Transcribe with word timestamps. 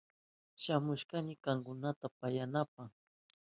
Shamushkani 0.61 1.33
kankunata 1.43 2.05
pasyanapa. 2.17 2.83